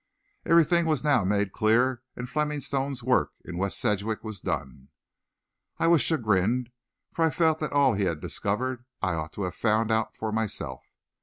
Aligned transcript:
Everything 0.47 0.87
was 0.87 1.03
now 1.03 1.23
made 1.23 1.51
clear, 1.51 2.01
and 2.15 2.27
Fleming 2.27 2.59
Stone's 2.59 3.03
work 3.03 3.33
in 3.45 3.59
West 3.59 3.79
Sedgwick 3.79 4.23
was 4.23 4.39
done. 4.41 4.87
I 5.77 5.85
was 5.85 6.01
chagrined, 6.01 6.71
for 7.13 7.23
I 7.23 7.29
felt 7.29 7.59
that 7.59 7.71
all 7.71 7.93
he 7.93 8.05
had 8.05 8.19
discovered, 8.19 8.83
I 9.03 9.13
ought 9.13 9.31
to 9.33 9.43
have 9.43 9.53
found 9.53 9.91
out 9.91 10.15
for 10.15 10.31
myself. 10.31 10.87